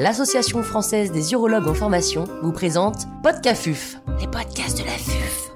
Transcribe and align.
l'Association 0.00 0.62
française 0.62 1.12
des 1.12 1.32
urologues 1.32 1.68
en 1.68 1.74
formation 1.74 2.24
vous 2.40 2.52
présente 2.52 3.06
Podcafuf, 3.22 3.96
les 4.18 4.26
podcasts 4.26 4.78
de 4.78 4.84
la 4.84 4.92
FUF. 4.92 5.50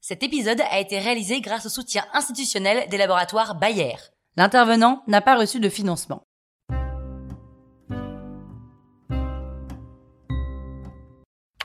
Cet 0.00 0.22
épisode 0.22 0.62
a 0.70 0.80
été 0.80 0.98
réalisé 0.98 1.42
grâce 1.42 1.66
au 1.66 1.68
soutien 1.68 2.06
institutionnel 2.14 2.88
des 2.88 2.96
laboratoires 2.96 3.56
Bayer. 3.56 3.96
L'intervenant 4.38 5.02
n'a 5.06 5.20
pas 5.20 5.36
reçu 5.36 5.60
de 5.60 5.68
financement. 5.68 6.22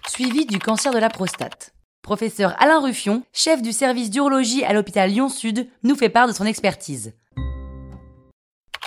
Suivi 0.10 0.46
du 0.46 0.60
cancer 0.60 0.92
de 0.92 1.00
la 1.00 1.10
prostate. 1.10 1.74
Professeur 2.02 2.54
Alain 2.62 2.82
Ruffion, 2.82 3.24
chef 3.32 3.62
du 3.62 3.72
service 3.72 4.10
d'urologie 4.10 4.66
à 4.66 4.74
l'hôpital 4.74 5.10
Lyon-Sud, 5.10 5.70
nous 5.84 5.96
fait 5.96 6.10
part 6.10 6.28
de 6.28 6.34
son 6.34 6.46
expertise. 6.46 7.14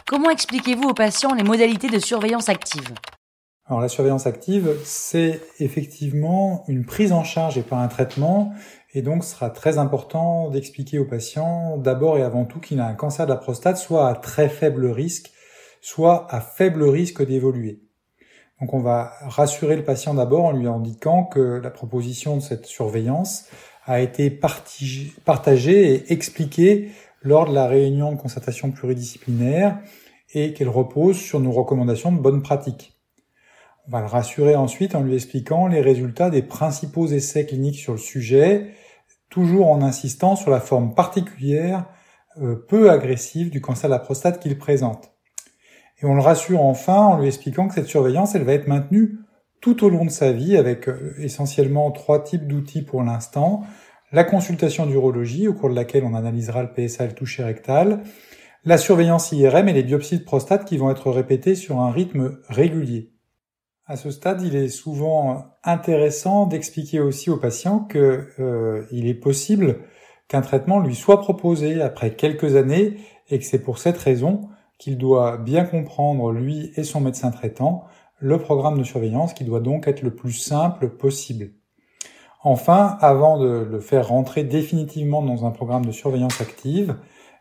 Comment 0.06 0.30
expliquez-vous 0.30 0.88
aux 0.88 0.95
patients 0.95 1.34
les 1.34 1.45
modalités 1.45 1.88
de 1.88 1.98
surveillance 1.98 2.48
active? 2.48 2.92
Alors 3.66 3.80
la 3.80 3.88
surveillance 3.88 4.27
active, 4.27 4.77
c'est 4.84 5.41
effectivement 5.61 6.65
une 6.69 6.84
prise 6.84 7.12
en 7.12 7.25
charge 7.25 7.56
et 7.56 7.62
pas 7.62 7.77
un 7.77 7.88
traitement, 7.88 8.52
et 8.92 9.02
donc 9.02 9.25
sera 9.25 9.48
très 9.51 9.78
important 9.78 10.51
d'expliquer 10.51 10.98
aux 10.98 11.05
patients 11.06 11.78
d'abord 11.78 12.19
et 12.19 12.23
avant 12.23 12.45
tout 12.45 12.59
qu'il 12.59 12.80
a 12.80 12.87
un 12.87 12.95
cancer 12.95 13.27
de 13.27 13.30
la 13.30 13.38
prostate, 13.38 13.78
soit 13.78 14.09
à 14.09 14.15
très 14.15 14.48
faible 14.48 14.87
risque, 14.87 15.30
soit 15.80 16.27
à 16.34 16.41
faible 16.41 16.83
risque 16.83 17.25
d'évoluer. 17.25 17.80
Donc 18.61 18.75
on 18.75 18.80
va 18.80 19.12
rassurer 19.23 19.77
le 19.77 19.84
patient 19.84 20.14
d'abord 20.14 20.47
en 20.47 20.53
lui 20.53 20.66
indiquant 20.66 21.25
que 21.25 21.61
la 21.62 21.70
proposition 21.70 22.37
de 22.37 22.42
cette 22.42 22.66
surveillance 22.66 23.47
a 23.87 24.00
été 24.00 24.30
partagée 24.30 25.95
et 25.95 26.12
expliquée 26.12 26.91
lors 27.23 27.49
de 27.49 27.55
la 27.55 27.67
réunion 27.67 28.12
de 28.12 28.21
concertation 28.21 28.71
pluridisciplinaire 28.71 29.79
et 30.34 30.53
qu'elle 30.53 30.69
repose 30.69 31.17
sur 31.17 31.41
nos 31.41 31.53
recommandations 31.53 32.12
de 32.12 32.20
bonne 32.20 32.42
pratique. 32.42 32.98
On 33.87 33.91
va 33.91 34.01
le 34.01 34.06
rassurer 34.06 34.55
ensuite 34.55 34.95
en 34.95 35.03
lui 35.03 35.14
expliquant 35.14 35.67
les 35.67 35.81
résultats 35.81 36.31
des 36.31 36.42
principaux 36.42 37.09
essais 37.09 37.47
cliniques 37.47 37.79
sur 37.79 37.92
le 37.92 37.98
sujet, 37.98 38.70
toujours 39.29 39.70
en 39.70 39.83
insistant 39.83 40.37
sur 40.37 40.51
la 40.51 40.61
forme 40.61 40.95
particulière, 40.95 41.87
euh, 42.41 42.55
peu 42.55 42.91
agressive 42.91 43.51
du 43.51 43.61
cancer 43.61 43.91
de 43.91 43.95
la 43.95 43.98
prostate 43.98 44.41
qu'il 44.41 44.57
présente. 44.57 45.12
Et 46.01 46.07
on 46.07 46.14
le 46.14 46.20
rassure 46.20 46.62
enfin 46.62 46.97
en 46.97 47.19
lui 47.19 47.27
expliquant 47.27 47.69
que 47.69 47.75
cette 47.75 47.86
surveillance, 47.86 48.34
elle 48.34 48.45
va 48.45 48.55
être 48.55 48.69
maintenue 48.69 49.19
tout 49.61 49.84
au 49.84 49.89
long 49.89 50.05
de 50.05 50.11
sa 50.11 50.33
vie 50.33 50.57
avec 50.57 50.89
euh, 50.89 51.14
essentiellement 51.19 51.91
trois 51.91 52.23
types 52.23 52.47
d'outils 52.47 52.83
pour 52.83 53.03
l'instant. 53.03 53.64
La 54.12 54.24
consultation 54.24 54.84
d'urologie 54.84 55.48
au 55.48 55.55
cours 55.55 55.70
de 55.70 55.74
laquelle 55.74 56.05
on 56.05 56.14
analysera 56.14 56.62
le 56.62 56.68
PSA 56.74 57.05
et 57.05 57.08
le 57.08 57.14
toucher 57.14 57.44
rectal, 57.44 58.02
la 58.62 58.77
surveillance 58.77 59.32
IRM 59.32 59.70
et 59.70 59.72
les 59.72 59.82
biopsies 59.82 60.18
de 60.18 60.24
prostate 60.24 60.66
qui 60.66 60.77
vont 60.77 60.91
être 60.91 61.10
répétées 61.10 61.55
sur 61.55 61.80
un 61.80 61.91
rythme 61.91 62.38
régulier. 62.50 63.14
À 63.86 63.96
ce 63.96 64.10
stade, 64.10 64.42
il 64.42 64.55
est 64.55 64.68
souvent 64.68 65.56
intéressant 65.64 66.46
d'expliquer 66.46 67.00
aussi 67.00 67.30
aux 67.30 67.38
patients 67.38 67.80
qu'il 67.84 68.00
euh, 68.38 68.84
est 68.92 69.14
possible 69.14 69.80
qu'un 70.28 70.42
traitement 70.42 70.78
lui 70.78 70.94
soit 70.94 71.20
proposé 71.20 71.80
après 71.80 72.14
quelques 72.14 72.55
années 72.55 72.98
et 73.30 73.38
que 73.38 73.46
c'est 73.46 73.62
pour 73.62 73.78
cette 73.78 73.96
raison 73.98 74.50
qu'il 74.78 74.98
doit 74.98 75.38
bien 75.38 75.64
comprendre, 75.64 76.33
lui 76.33 76.70
et 76.77 76.84
son 76.84 77.00
médecin 77.00 77.30
traitant, 77.30 77.84
le 78.18 78.36
programme 78.36 78.78
de 78.78 78.84
surveillance 78.84 79.33
qui 79.33 79.44
doit 79.44 79.60
donc 79.60 79.88
être 79.88 80.02
le 80.02 80.14
plus 80.14 80.33
simple 80.33 80.90
possible. 80.90 81.52
Enfin, 82.45 82.97
avant 83.01 83.39
de 83.39 83.67
le 83.71 83.81
faire 83.81 84.09
rentrer 84.09 84.43
définitivement 84.43 85.23
dans 85.23 85.47
un 85.47 85.51
programme 85.51 85.87
de 85.87 85.93
surveillance 85.93 86.41
active, 86.41 86.97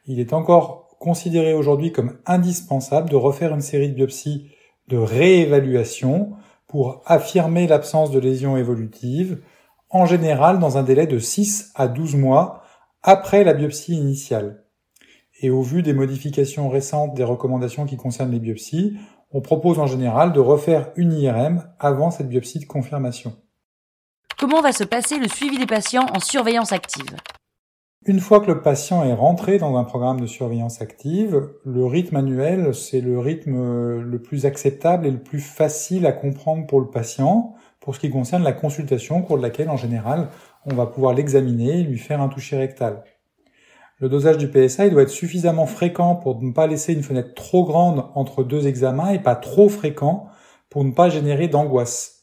il 0.06 0.20
est 0.20 0.34
encore 0.34 0.96
considéré 1.00 1.54
aujourd'hui 1.54 1.92
comme 1.92 2.18
indispensable 2.28 3.10
de 3.10 3.16
refaire 3.16 3.54
une 3.54 3.62
série 3.62 3.90
de 3.90 3.96
biopsies 3.96 4.52
de 4.88 4.98
réévaluation 4.98 6.34
pour 6.68 7.02
affirmer 7.06 7.68
l'absence 7.68 8.12
de 8.12 8.20
lésions 8.20 8.58
évolutives, 8.58 9.42
en 9.90 10.06
général 10.06 10.60
dans 10.60 10.78
un 10.78 10.84
délai 10.84 11.08
de 11.08 11.18
6 11.18 11.72
à 11.76 11.88
12 11.88 12.16
mois 12.16 12.62
après 13.02 13.44
la 13.44 13.54
biopsie 13.54 13.96
initiale. 13.96 14.64
Et 15.42 15.50
au 15.50 15.64
vu 15.64 15.82
des 15.82 15.94
modifications 15.94 16.70
récentes 16.70 17.16
des 17.16 17.24
recommandations 17.24 17.88
qui 17.88 17.98
concernent 17.98 18.32
les 18.32 18.40
biopsies, 18.40 18.96
on 19.32 19.42
propose 19.42 19.80
en 19.80 19.88
général 19.88 20.34
de 20.34 20.40
refaire 20.40 20.92
une 20.96 21.14
IRM 21.14 21.64
avant 21.80 22.12
cette 22.12 22.30
biopsie 22.30 22.60
de 22.60 22.66
confirmation. 22.66 23.34
Comment 24.42 24.62
va 24.62 24.72
se 24.72 24.84
passer 24.84 25.20
le 25.20 25.28
suivi 25.28 25.60
des 25.60 25.68
patients 25.68 26.08
en 26.16 26.20
surveillance 26.20 26.72
active? 26.72 27.16
Une 28.08 28.20
fois 28.20 28.40
que 28.40 28.48
le 28.48 28.64
patient 28.64 29.04
est 29.04 29.14
rentré 29.14 29.60
dans 29.60 29.78
un 29.78 29.84
programme 29.84 30.20
de 30.20 30.26
surveillance 30.26 30.82
active, 30.82 31.52
le 31.64 31.86
rythme 31.86 32.16
annuel, 32.16 32.74
c'est 32.74 33.02
le 33.02 33.20
rythme 33.20 34.00
le 34.00 34.20
plus 34.20 34.48
acceptable 34.48 35.06
et 35.06 35.12
le 35.12 35.22
plus 35.22 35.42
facile 35.42 36.08
à 36.08 36.12
comprendre 36.12 36.66
pour 36.66 36.80
le 36.80 36.90
patient 36.90 37.54
pour 37.80 37.94
ce 37.94 38.00
qui 38.00 38.10
concerne 38.10 38.42
la 38.42 38.52
consultation 38.52 39.20
au 39.20 39.22
cours 39.22 39.38
de 39.38 39.44
laquelle 39.44 39.70
en 39.70 39.78
général 39.78 40.30
on 40.66 40.74
va 40.74 40.88
pouvoir 40.88 41.14
l'examiner 41.14 41.82
et 41.82 41.84
lui 41.84 42.00
faire 42.00 42.20
un 42.20 42.28
toucher 42.28 42.58
rectal. 42.58 43.04
Le 44.00 44.10
dosage 44.10 44.40
du 44.40 44.48
PSA 44.48 44.90
doit 44.90 45.04
être 45.04 45.10
suffisamment 45.10 45.68
fréquent 45.68 46.16
pour 46.16 46.42
ne 46.42 46.52
pas 46.52 46.66
laisser 46.66 46.94
une 46.94 47.04
fenêtre 47.04 47.36
trop 47.36 47.64
grande 47.64 48.06
entre 48.16 48.44
deux 48.44 48.66
examens 48.66 49.12
et 49.12 49.20
pas 49.20 49.36
trop 49.36 49.70
fréquent 49.70 50.30
pour 50.72 50.84
ne 50.84 50.94
pas 50.94 51.10
générer 51.10 51.48
d'angoisse. 51.48 52.21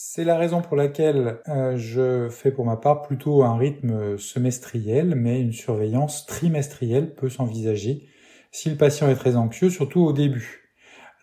C'est 0.00 0.22
la 0.22 0.38
raison 0.38 0.62
pour 0.62 0.76
laquelle 0.76 1.40
euh, 1.48 1.76
je 1.76 2.28
fais 2.28 2.52
pour 2.52 2.64
ma 2.64 2.76
part 2.76 3.02
plutôt 3.02 3.42
un 3.42 3.56
rythme 3.56 4.16
semestriel, 4.16 5.16
mais 5.16 5.40
une 5.40 5.52
surveillance 5.52 6.24
trimestrielle 6.24 7.16
peut 7.16 7.28
s'envisager 7.28 8.06
si 8.52 8.70
le 8.70 8.76
patient 8.76 9.08
est 9.08 9.16
très 9.16 9.34
anxieux, 9.34 9.70
surtout 9.70 10.02
au 10.02 10.12
début. 10.12 10.70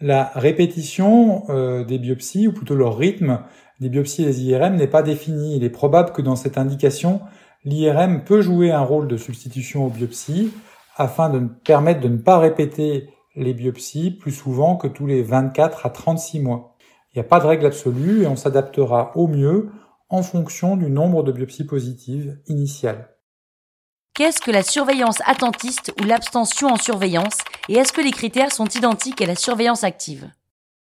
La 0.01 0.29
répétition 0.35 1.45
euh, 1.47 1.85
des 1.85 1.99
biopsies, 1.99 2.49
ou 2.49 2.51
plutôt 2.51 2.75
leur 2.75 2.97
rythme 2.97 3.39
des 3.79 3.87
biopsies 3.87 4.23
et 4.23 4.25
des 4.25 4.43
IRM 4.43 4.75
n'est 4.75 4.87
pas 4.87 5.03
défini. 5.03 5.55
Il 5.55 5.63
est 5.63 5.69
probable 5.69 6.11
que 6.11 6.21
dans 6.21 6.35
cette 6.35 6.57
indication, 6.57 7.21
l'IRM 7.63 8.25
peut 8.25 8.41
jouer 8.41 8.73
un 8.73 8.81
rôle 8.83 9.07
de 9.07 9.15
substitution 9.15 9.85
aux 9.85 9.89
biopsies 9.89 10.51
afin 10.97 11.29
de 11.29 11.47
permettre 11.63 12.01
de 12.01 12.09
ne 12.09 12.17
pas 12.17 12.39
répéter 12.39 13.07
les 13.37 13.53
biopsies 13.53 14.11
plus 14.11 14.33
souvent 14.33 14.75
que 14.75 14.89
tous 14.89 15.07
les 15.07 15.23
24 15.23 15.85
à 15.85 15.89
36 15.89 16.41
mois. 16.41 16.74
Il 17.15 17.19
n'y 17.19 17.25
a 17.25 17.29
pas 17.29 17.39
de 17.39 17.47
règle 17.47 17.65
absolue 17.65 18.23
et 18.23 18.27
on 18.27 18.35
s'adaptera 18.35 19.13
au 19.15 19.27
mieux 19.27 19.69
en 20.09 20.21
fonction 20.21 20.75
du 20.75 20.89
nombre 20.89 21.23
de 21.23 21.31
biopsies 21.31 21.65
positives 21.65 22.37
initiales. 22.47 23.15
Qu'est-ce 24.13 24.41
que 24.41 24.51
la 24.51 24.63
surveillance 24.63 25.19
attentiste 25.25 25.93
ou 26.01 26.05
l'abstention 26.05 26.67
en 26.67 26.75
surveillance 26.75 27.37
et 27.69 27.75
est-ce 27.75 27.93
que 27.93 28.01
les 28.01 28.11
critères 28.11 28.51
sont 28.51 28.67
identiques 28.67 29.21
à 29.21 29.27
la 29.27 29.35
surveillance 29.35 29.85
active? 29.85 30.29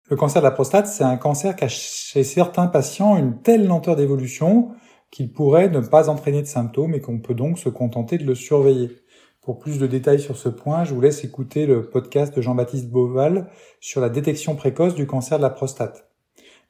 Le 0.08 0.16
cancer 0.16 0.40
de 0.40 0.46
la 0.46 0.50
prostate, 0.50 0.86
c'est 0.86 1.04
un 1.04 1.18
cancer 1.18 1.56
qui 1.56 1.64
a 1.64 1.68
chez 1.68 2.24
certains 2.24 2.68
patients 2.68 3.18
une 3.18 3.42
telle 3.42 3.66
lenteur 3.66 3.94
d'évolution 3.94 4.70
qu'il 5.10 5.30
pourrait 5.30 5.68
ne 5.68 5.80
pas 5.80 6.08
entraîner 6.08 6.40
de 6.40 6.46
symptômes 6.46 6.94
et 6.94 7.00
qu'on 7.00 7.18
peut 7.18 7.34
donc 7.34 7.58
se 7.58 7.68
contenter 7.68 8.16
de 8.16 8.24
le 8.24 8.34
surveiller. 8.34 8.96
Pour 9.42 9.58
plus 9.58 9.78
de 9.78 9.86
détails 9.86 10.20
sur 10.20 10.38
ce 10.38 10.48
point, 10.48 10.84
je 10.84 10.94
vous 10.94 11.02
laisse 11.02 11.22
écouter 11.22 11.66
le 11.66 11.90
podcast 11.90 12.34
de 12.34 12.40
Jean-Baptiste 12.40 12.88
Beauval 12.88 13.50
sur 13.78 14.00
la 14.00 14.08
détection 14.08 14.56
précoce 14.56 14.94
du 14.94 15.06
cancer 15.06 15.36
de 15.36 15.42
la 15.42 15.50
prostate. 15.50 16.13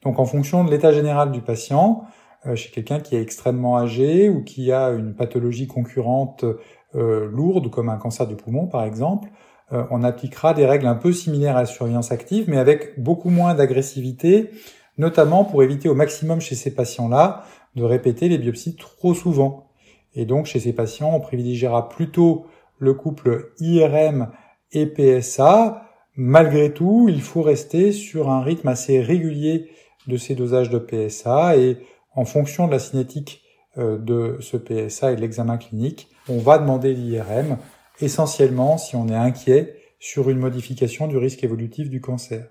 Donc 0.05 0.19
en 0.19 0.25
fonction 0.25 0.63
de 0.63 0.71
l'état 0.71 0.91
général 0.91 1.31
du 1.31 1.41
patient, 1.41 2.05
euh, 2.45 2.55
chez 2.55 2.69
quelqu'un 2.69 2.99
qui 2.99 3.15
est 3.15 3.21
extrêmement 3.21 3.77
âgé 3.77 4.29
ou 4.29 4.43
qui 4.43 4.71
a 4.71 4.89
une 4.91 5.15
pathologie 5.15 5.65
concurrente 5.65 6.45
euh, 6.93 7.27
lourde 7.27 7.71
comme 7.71 7.89
un 7.89 7.97
cancer 7.97 8.27
du 8.27 8.35
poumon 8.35 8.67
par 8.67 8.83
exemple, 8.83 9.29
euh, 9.73 9.83
on 9.89 10.03
appliquera 10.03 10.53
des 10.53 10.67
règles 10.67 10.85
un 10.85 10.95
peu 10.95 11.11
similaires 11.11 11.57
à 11.57 11.61
la 11.61 11.65
surveillance 11.65 12.11
active 12.11 12.45
mais 12.47 12.57
avec 12.57 13.01
beaucoup 13.01 13.31
moins 13.31 13.55
d'agressivité, 13.55 14.51
notamment 14.99 15.43
pour 15.43 15.63
éviter 15.63 15.89
au 15.89 15.95
maximum 15.95 16.39
chez 16.39 16.53
ces 16.53 16.73
patients-là 16.73 17.43
de 17.75 17.83
répéter 17.83 18.29
les 18.29 18.37
biopsies 18.37 18.75
trop 18.75 19.15
souvent. 19.15 19.71
Et 20.13 20.25
donc 20.25 20.45
chez 20.45 20.59
ces 20.59 20.71
patients, 20.71 21.11
on 21.13 21.19
privilégiera 21.19 21.89
plutôt 21.89 22.45
le 22.77 22.93
couple 22.93 23.53
IRM 23.59 24.29
et 24.71 24.85
PSA. 24.85 25.81
Malgré 26.15 26.71
tout, 26.71 27.07
il 27.09 27.21
faut 27.21 27.41
rester 27.41 27.91
sur 27.91 28.29
un 28.29 28.41
rythme 28.41 28.69
assez 28.69 29.01
régulier 29.01 29.69
de 30.07 30.17
ces 30.17 30.35
dosages 30.35 30.69
de 30.69 30.79
PSA 30.79 31.57
et 31.57 31.77
en 32.15 32.25
fonction 32.25 32.67
de 32.67 32.71
la 32.71 32.79
cinétique 32.79 33.43
euh, 33.77 33.97
de 33.97 34.37
ce 34.41 34.57
PSA 34.57 35.11
et 35.11 35.15
de 35.15 35.21
l'examen 35.21 35.57
clinique, 35.57 36.07
on 36.29 36.37
va 36.37 36.57
demander 36.57 36.93
l'IRM 36.93 37.57
essentiellement 37.99 38.77
si 38.77 38.95
on 38.95 39.07
est 39.07 39.15
inquiet 39.15 39.75
sur 39.99 40.29
une 40.29 40.39
modification 40.39 41.07
du 41.07 41.17
risque 41.17 41.43
évolutif 41.43 41.89
du 41.89 42.01
cancer. 42.01 42.47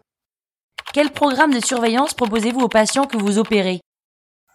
Quel 0.92 1.10
programme 1.10 1.52
de 1.52 1.64
surveillance 1.64 2.14
proposez-vous 2.14 2.60
aux 2.60 2.68
patients 2.68 3.06
que 3.06 3.16
vous 3.16 3.38
opérez? 3.38 3.80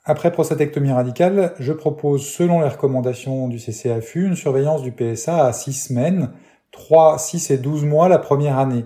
Après 0.05 0.31
prostatectomie 0.31 0.91
radicale, 0.91 1.53
je 1.59 1.73
propose, 1.73 2.25
selon 2.25 2.61
les 2.61 2.69
recommandations 2.69 3.47
du 3.47 3.59
CCAFU, 3.59 4.25
une 4.25 4.35
surveillance 4.35 4.81
du 4.81 4.91
PSA 4.91 5.45
à 5.45 5.53
6 5.53 5.73
semaines, 5.73 6.31
3, 6.71 7.19
6 7.19 7.51
et 7.51 7.57
12 7.57 7.83
mois 7.85 8.09
la 8.09 8.19
première 8.19 8.57
année. 8.57 8.85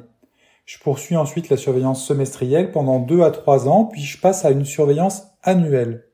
Je 0.66 0.78
poursuis 0.80 1.18
ensuite 1.18 1.50
la 1.50 1.58
surveillance 1.58 2.06
semestrielle 2.06 2.72
pendant 2.72 3.00
2 3.00 3.22
à 3.22 3.32
3 3.32 3.68
ans, 3.68 3.86
puis 3.86 4.02
je 4.02 4.20
passe 4.20 4.46
à 4.46 4.52
une 4.52 4.66
surveillance 4.66 5.24
annuelle. 5.44 6.06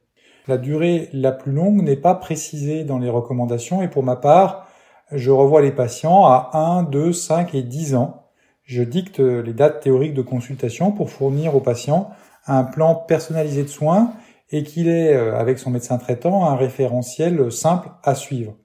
La 0.48 0.58
durée 0.58 1.10
la 1.14 1.32
plus 1.32 1.52
longue 1.52 1.84
n'est 1.84 1.96
pas 1.96 2.16
précisée 2.16 2.84
dans 2.84 2.98
les 2.98 3.10
recommandations 3.10 3.84
et 3.84 3.88
pour 3.88 4.04
ma 4.04 4.16
part, 4.16 4.68
je 5.12 5.30
revois 5.30 5.62
les 5.62 5.72
patients 5.72 6.26
à 6.26 6.50
1, 6.54 6.84
2, 6.84 7.14
5 7.14 7.54
et 7.54 7.62
10 7.62 7.94
ans. 7.96 8.24
Je 8.64 8.82
dicte 8.82 9.20
les 9.20 9.54
dates 9.54 9.82
théoriques 9.82 10.16
de 10.16 10.22
consultation 10.24 10.92
pour 10.92 11.12
fournir 11.12 11.56
aux 11.56 11.62
patients 11.62 12.10
un 12.48 12.64
plan 12.64 12.96
personnalisé 12.96 13.64
de 13.64 13.68
soins 13.68 14.14
et 14.52 14.64
qu'il 14.64 14.88
ait, 14.88 15.14
euh, 15.14 15.38
avec 15.38 15.60
son 15.60 15.70
médecin 15.70 15.98
traitant, 15.98 16.46
un 16.46 16.56
référentiel 16.56 17.52
simple 17.52 17.90
à 18.04 18.16
suivre. 18.16 18.56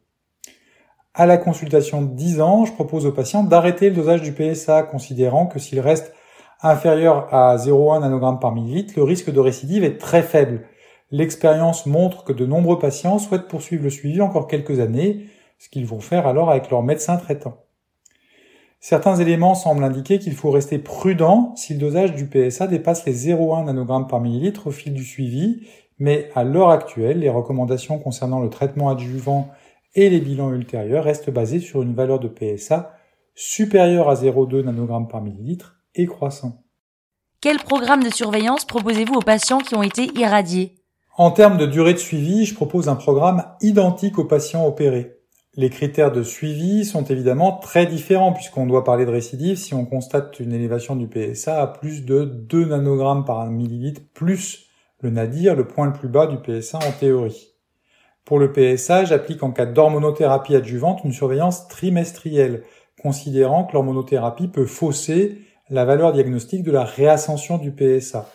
À 1.16 1.26
la 1.26 1.36
consultation 1.38 2.02
de 2.02 2.08
10 2.08 2.40
ans, 2.40 2.64
je 2.64 2.72
propose 2.72 3.06
aux 3.06 3.12
patients 3.12 3.44
d'arrêter 3.44 3.88
le 3.88 3.94
dosage 3.94 4.20
du 4.20 4.32
PSA, 4.32 4.82
considérant 4.82 5.46
que 5.46 5.60
s'il 5.60 5.78
reste 5.78 6.12
inférieur 6.60 7.32
à 7.32 7.56
0,1 7.56 8.00
nanogramme 8.00 8.40
par 8.40 8.50
millilitre, 8.50 8.94
le 8.96 9.04
risque 9.04 9.30
de 9.30 9.38
récidive 9.38 9.84
est 9.84 9.98
très 9.98 10.24
faible. 10.24 10.62
L'expérience 11.12 11.86
montre 11.86 12.24
que 12.24 12.32
de 12.32 12.44
nombreux 12.44 12.80
patients 12.80 13.20
souhaitent 13.20 13.46
poursuivre 13.46 13.84
le 13.84 13.90
suivi 13.90 14.20
encore 14.20 14.48
quelques 14.48 14.80
années, 14.80 15.26
ce 15.60 15.68
qu'ils 15.68 15.86
vont 15.86 16.00
faire 16.00 16.26
alors 16.26 16.50
avec 16.50 16.68
leur 16.68 16.82
médecin 16.82 17.16
traitant. 17.16 17.58
Certains 18.80 19.14
éléments 19.14 19.54
semblent 19.54 19.84
indiquer 19.84 20.18
qu'il 20.18 20.34
faut 20.34 20.50
rester 20.50 20.78
prudent 20.78 21.52
si 21.54 21.74
le 21.74 21.78
dosage 21.78 22.16
du 22.16 22.26
PSA 22.26 22.66
dépasse 22.66 23.06
les 23.06 23.28
0,1 23.28 23.66
nanogrammes 23.66 24.08
par 24.08 24.20
millilitre 24.20 24.66
au 24.66 24.72
fil 24.72 24.92
du 24.92 25.04
suivi, 25.04 25.68
mais 26.00 26.28
à 26.34 26.42
l'heure 26.42 26.70
actuelle, 26.70 27.20
les 27.20 27.30
recommandations 27.30 28.00
concernant 28.00 28.40
le 28.40 28.50
traitement 28.50 28.88
adjuvant 28.88 29.48
et 29.94 30.10
les 30.10 30.20
bilans 30.20 30.52
ultérieurs 30.52 31.04
restent 31.04 31.30
basés 31.30 31.60
sur 31.60 31.82
une 31.82 31.94
valeur 31.94 32.18
de 32.18 32.28
PSA 32.28 32.96
supérieure 33.34 34.08
à 34.08 34.14
0,2 34.14 34.62
nanogrammes 34.62 35.08
par 35.08 35.22
millilitre 35.22 35.76
et 35.94 36.06
croissant. 36.06 36.64
Quel 37.40 37.58
programme 37.58 38.02
de 38.02 38.10
surveillance 38.10 38.64
proposez-vous 38.64 39.14
aux 39.14 39.20
patients 39.20 39.58
qui 39.58 39.74
ont 39.74 39.82
été 39.82 40.10
irradiés? 40.18 40.76
En 41.16 41.30
termes 41.30 41.58
de 41.58 41.66
durée 41.66 41.92
de 41.92 41.98
suivi, 41.98 42.44
je 42.44 42.54
propose 42.54 42.88
un 42.88 42.96
programme 42.96 43.44
identique 43.60 44.18
aux 44.18 44.24
patients 44.24 44.66
opérés. 44.66 45.18
Les 45.56 45.70
critères 45.70 46.10
de 46.10 46.24
suivi 46.24 46.84
sont 46.84 47.04
évidemment 47.04 47.58
très 47.58 47.86
différents 47.86 48.32
puisqu'on 48.32 48.66
doit 48.66 48.82
parler 48.82 49.06
de 49.06 49.10
récidive 49.10 49.56
si 49.56 49.74
on 49.74 49.84
constate 49.84 50.40
une 50.40 50.52
élévation 50.52 50.96
du 50.96 51.06
PSA 51.06 51.62
à 51.62 51.66
plus 51.68 52.04
de 52.04 52.24
2 52.24 52.64
nanogrammes 52.64 53.24
par 53.24 53.46
millilitre 53.46 54.00
plus 54.12 54.66
le 55.00 55.10
nadir, 55.10 55.54
le 55.54 55.68
point 55.68 55.86
le 55.86 55.92
plus 55.92 56.08
bas 56.08 56.26
du 56.26 56.38
PSA 56.38 56.78
en 56.78 56.92
théorie. 56.98 57.53
Pour 58.24 58.38
le 58.38 58.52
PSA, 58.52 59.04
j'applique 59.04 59.42
en 59.42 59.50
cas 59.50 59.66
d'hormonothérapie 59.66 60.56
adjuvante 60.56 61.04
une 61.04 61.12
surveillance 61.12 61.68
trimestrielle, 61.68 62.62
considérant 63.02 63.64
que 63.64 63.74
l'hormonothérapie 63.74 64.48
peut 64.48 64.64
fausser 64.64 65.42
la 65.68 65.84
valeur 65.84 66.14
diagnostique 66.14 66.62
de 66.62 66.72
la 66.72 66.84
réascension 66.84 67.58
du 67.58 67.70
PSA. 67.70 68.30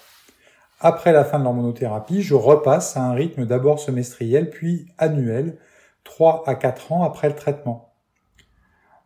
Après 0.80 1.12
la 1.12 1.25
fin 1.25 1.39
de 1.39 1.44
l'hormonothérapie, 1.44 2.21
je 2.21 2.36
repasse 2.36 2.97
à 2.97 3.01
un 3.01 3.13
rythme 3.13 3.47
d'abord 3.47 3.80
semestriel 3.80 4.51
puis 4.51 4.86
annuel, 5.00 5.57
3 6.03 6.44
à 6.45 6.53
4 6.53 6.91
ans 6.91 7.03
après 7.03 7.27
le 7.27 7.36
traitement. 7.36 7.95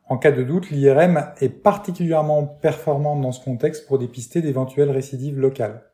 En 0.10 0.18
cas 0.18 0.34
de 0.34 0.44
doute, 0.44 0.70
l'IRM 0.70 1.32
est 1.40 1.48
particulièrement 1.48 2.46
performante 2.46 3.22
dans 3.22 3.32
ce 3.32 3.44
contexte 3.44 3.88
pour 3.88 4.00
dépister 4.00 4.42
d'éventuelles 4.42 4.92
récidives 4.92 5.40
locales. 5.40 5.93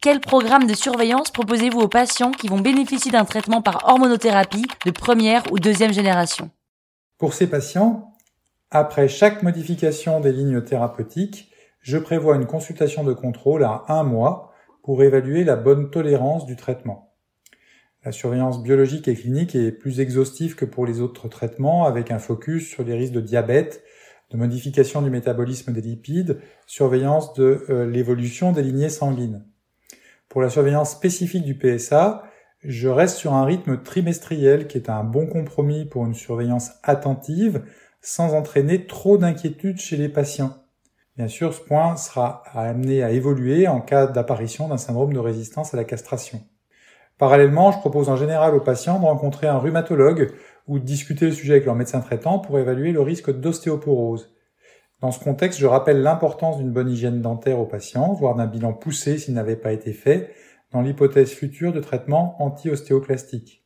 Quel 0.00 0.20
programme 0.20 0.68
de 0.68 0.74
surveillance 0.74 1.32
proposez-vous 1.32 1.80
aux 1.80 1.88
patients 1.88 2.30
qui 2.30 2.46
vont 2.46 2.60
bénéficier 2.60 3.10
d'un 3.10 3.24
traitement 3.24 3.62
par 3.62 3.88
hormonothérapie 3.88 4.64
de 4.86 4.92
première 4.92 5.42
ou 5.50 5.58
deuxième 5.58 5.92
génération? 5.92 6.52
Pour 7.18 7.34
ces 7.34 7.48
patients, 7.48 8.12
après 8.70 9.08
chaque 9.08 9.42
modification 9.42 10.20
des 10.20 10.30
lignes 10.30 10.62
thérapeutiques, 10.62 11.50
je 11.80 11.98
prévois 11.98 12.36
une 12.36 12.46
consultation 12.46 13.02
de 13.02 13.12
contrôle 13.12 13.64
à 13.64 13.86
un 13.88 14.04
mois 14.04 14.52
pour 14.84 15.02
évaluer 15.02 15.42
la 15.42 15.56
bonne 15.56 15.90
tolérance 15.90 16.46
du 16.46 16.54
traitement. 16.54 17.12
La 18.04 18.12
surveillance 18.12 18.62
biologique 18.62 19.08
et 19.08 19.16
clinique 19.16 19.56
est 19.56 19.72
plus 19.72 19.98
exhaustive 19.98 20.54
que 20.54 20.64
pour 20.64 20.86
les 20.86 21.00
autres 21.00 21.26
traitements 21.26 21.86
avec 21.86 22.12
un 22.12 22.20
focus 22.20 22.68
sur 22.68 22.84
les 22.84 22.94
risques 22.94 23.14
de 23.14 23.20
diabète, 23.20 23.82
de 24.30 24.36
modification 24.36 25.02
du 25.02 25.10
métabolisme 25.10 25.72
des 25.72 25.80
lipides, 25.80 26.40
surveillance 26.68 27.34
de 27.34 27.66
euh, 27.68 27.90
l'évolution 27.90 28.52
des 28.52 28.62
lignées 28.62 28.90
sanguines. 28.90 29.44
Pour 30.28 30.42
la 30.42 30.50
surveillance 30.50 30.90
spécifique 30.90 31.44
du 31.44 31.56
PSA, 31.56 32.22
je 32.62 32.88
reste 32.88 33.16
sur 33.16 33.32
un 33.32 33.44
rythme 33.44 33.82
trimestriel 33.82 34.66
qui 34.66 34.76
est 34.76 34.90
un 34.90 35.02
bon 35.02 35.26
compromis 35.26 35.86
pour 35.86 36.04
une 36.04 36.14
surveillance 36.14 36.72
attentive 36.82 37.64
sans 38.02 38.34
entraîner 38.34 38.86
trop 38.86 39.16
d'inquiétude 39.16 39.78
chez 39.78 39.96
les 39.96 40.10
patients. 40.10 40.52
Bien 41.16 41.28
sûr, 41.28 41.54
ce 41.54 41.60
point 41.60 41.96
sera 41.96 42.42
amené 42.52 43.02
à 43.02 43.10
évoluer 43.10 43.68
en 43.68 43.80
cas 43.80 44.06
d'apparition 44.06 44.68
d'un 44.68 44.76
syndrome 44.76 45.14
de 45.14 45.18
résistance 45.18 45.72
à 45.72 45.78
la 45.78 45.84
castration. 45.84 46.42
Parallèlement, 47.16 47.72
je 47.72 47.78
propose 47.78 48.10
en 48.10 48.16
général 48.16 48.54
aux 48.54 48.60
patients 48.60 49.00
de 49.00 49.06
rencontrer 49.06 49.48
un 49.48 49.58
rhumatologue 49.58 50.32
ou 50.68 50.78
de 50.78 50.84
discuter 50.84 51.24
le 51.24 51.32
sujet 51.32 51.54
avec 51.54 51.64
leur 51.64 51.74
médecin 51.74 52.00
traitant 52.00 52.38
pour 52.38 52.58
évaluer 52.58 52.92
le 52.92 53.00
risque 53.00 53.32
d'ostéoporose. 53.32 54.32
Dans 55.00 55.12
ce 55.12 55.22
contexte, 55.22 55.60
je 55.60 55.66
rappelle 55.66 56.02
l'importance 56.02 56.58
d'une 56.58 56.72
bonne 56.72 56.90
hygiène 56.90 57.22
dentaire 57.22 57.60
aux 57.60 57.66
patients, 57.66 58.12
voire 58.14 58.34
d'un 58.34 58.46
bilan 58.46 58.72
poussé 58.72 59.16
s'il 59.18 59.34
n'avait 59.34 59.54
pas 59.54 59.72
été 59.72 59.92
fait, 59.92 60.34
dans 60.72 60.80
l'hypothèse 60.80 61.30
future 61.30 61.72
de 61.72 61.78
traitement 61.78 62.34
anti-ostéoclastique. 62.42 63.64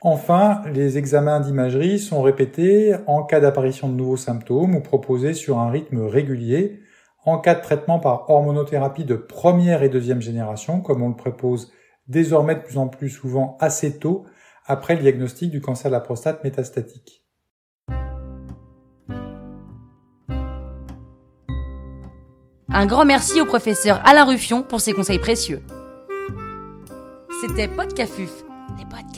Enfin, 0.00 0.62
les 0.72 0.96
examens 0.96 1.40
d'imagerie 1.40 1.98
sont 1.98 2.22
répétés 2.22 2.94
en 3.06 3.22
cas 3.22 3.38
d'apparition 3.38 3.88
de 3.88 3.94
nouveaux 3.94 4.16
symptômes 4.16 4.74
ou 4.74 4.80
proposés 4.80 5.34
sur 5.34 5.58
un 5.58 5.70
rythme 5.70 6.06
régulier, 6.06 6.80
en 7.24 7.38
cas 7.38 7.54
de 7.54 7.60
traitement 7.60 7.98
par 7.98 8.30
hormonothérapie 8.30 9.04
de 9.04 9.14
première 9.14 9.82
et 9.82 9.90
deuxième 9.90 10.22
génération, 10.22 10.80
comme 10.80 11.02
on 11.02 11.10
le 11.10 11.16
propose 11.16 11.70
désormais 12.08 12.54
de 12.54 12.60
plus 12.60 12.78
en 12.78 12.88
plus 12.88 13.10
souvent 13.10 13.58
assez 13.60 13.98
tôt 13.98 14.24
après 14.66 14.94
le 14.94 15.02
diagnostic 15.02 15.50
du 15.50 15.60
cancer 15.60 15.90
de 15.90 15.94
la 15.94 16.00
prostate 16.00 16.42
métastatique. 16.42 17.21
Un 22.70 22.86
grand 22.86 23.04
merci 23.04 23.40
au 23.40 23.44
professeur 23.44 24.00
Alain 24.04 24.24
Ruffion 24.24 24.62
pour 24.62 24.80
ses 24.80 24.92
conseils 24.92 25.18
précieux. 25.18 25.62
C'était 27.40 27.68
Podcafuf, 27.68 28.30
les 28.78 28.84
podcasts. 28.84 29.11